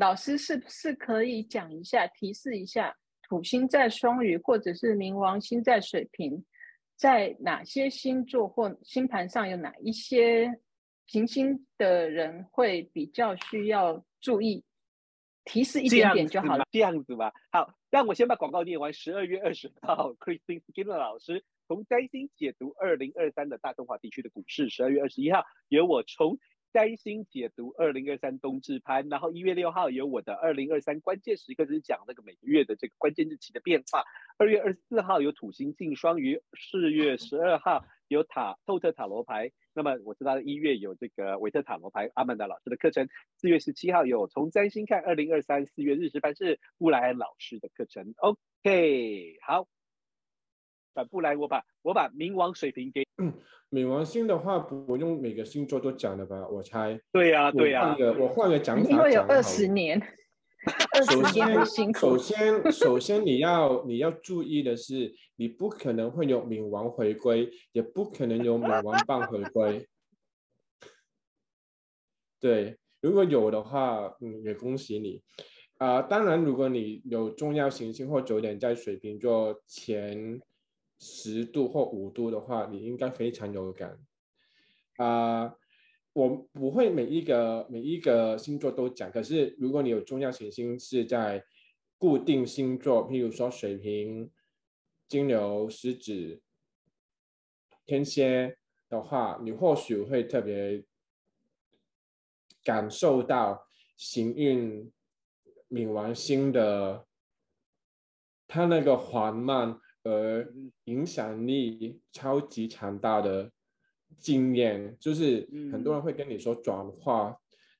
[0.00, 6.42] 老师是不是可以讲一下，提示一下，土星在双鱼或者是冥王星在水瓶，
[6.96, 10.58] 在哪些星座或星盘上有哪一些
[11.06, 14.64] 行星的人会比较需要注意？
[15.44, 16.64] 提示一点点就好了。
[16.70, 17.30] 这样子吧。
[17.52, 18.90] 好，让我先把广告念完。
[18.94, 24.70] 十二月二十号，Christine Skinner 老师从占星解读二零二三的大中华地区的股市。
[24.70, 26.38] 十二月二十一号，由我从
[26.72, 29.08] 占星解读二零二三冬至盘。
[29.08, 34.04] 然后一月六号有我的二零二三关键时刻，就是讲那个每个月的这个关键日期的变化。
[34.38, 36.40] 二月二十四号有土星进双鱼。
[36.56, 39.52] 四月十二号有塔透特塔罗牌。
[39.72, 43.08] 那么我知道一月有这个维特塔罗牌阿曼达老师的课程。
[43.36, 48.12] 四月十七号有从占星看二零二三四月日食盘是布莱恩老师的课程。
[48.16, 49.68] OK，好，
[50.94, 53.06] 反布莱，我把我把冥王水平给。
[53.18, 53.32] 嗯，
[53.70, 56.46] 冥王星的话不用每个星座都讲了吧？
[56.48, 57.00] 我猜。
[57.12, 57.96] 对呀、啊，对呀、啊。
[58.18, 60.00] 我换个讲法，因为有二十年。
[61.08, 69.88] 首先，首先，首先你要你要注意的是，你不可能会有冥王回归，也不可能有冥王棒回归。
[72.38, 75.22] 对，如果有的话，嗯，也恭喜你。
[75.78, 80.38] 啊、呃，当然，如果你有重要行星或九点在水瓶座前
[81.00, 83.98] 十度或五度的话，你应该非常有感。
[84.98, 85.56] 啊、
[86.12, 91.44] 我不会每一个每一个星座都讲，可是如果你有重要行星是在
[91.96, 94.30] 固定星座，譬如说水瓶、
[95.08, 96.42] 金牛、狮子、
[97.86, 100.84] 天蝎的话，你或许会特别
[102.62, 104.92] 感受到行运
[105.70, 107.06] 冥王星的
[108.46, 110.52] 它那个缓慢而
[110.84, 113.50] 影响力超级强大的。
[114.18, 117.34] 经验就是很多人会跟你说转化，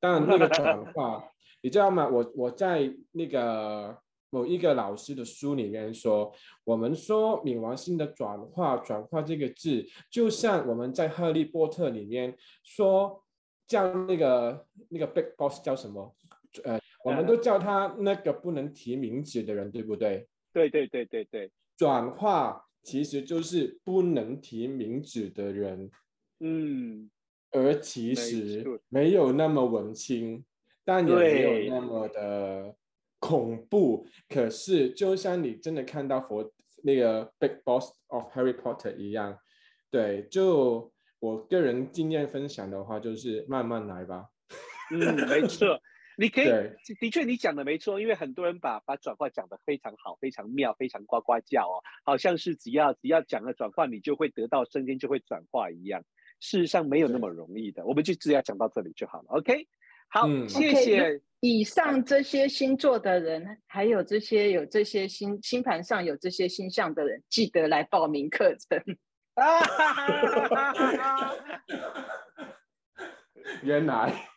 [0.00, 1.24] 当然 那个转化，
[1.62, 2.06] 你知道吗？
[2.08, 3.96] 我我在那个
[4.28, 6.30] 某一个老师的书里面说，
[6.64, 13.22] 我们说冥王星的转化，转化这个字，就像我们在《哈利波特》里面说
[13.68, 16.14] 叫那个那个 Big Boss 叫什么？
[16.64, 20.26] 呃，我们都叫他那个不能提名字的人，对不对？
[20.52, 25.90] 对对对对对，转化其实就是不能提名字的人。
[26.40, 27.10] 嗯，
[27.50, 30.44] 而其实没有那么文青，
[30.84, 32.74] 但也没有那么的
[33.18, 34.06] 恐怖。
[34.28, 39.38] 可是，就像你真的看到佛那个 Big Boss of Harry Potter 一样，
[39.90, 44.26] 对，就我个人经验分享的话，就是慢慢来吧。
[44.92, 45.80] 嗯，没错，
[46.18, 46.46] 你可以，
[46.98, 56.02] 的确你讲的没错，因为很多人把把转化讲得非常好，非常妙，非常呱呱叫哦，好像是只要只要讲了转化，你就会得到升天，就会转化一样。
[56.40, 59.26] 事实上没有那么容易的，我们就只要讲到这里就好了。
[59.28, 59.68] OK，
[60.08, 61.02] 好，嗯、谢谢。
[61.02, 68.82] Okay, 以上这些星座的人，还有这些有这些星星盘上有这些星象的人，记得来报名课程。
[69.34, 69.60] 啊
[73.62, 74.30] 原来。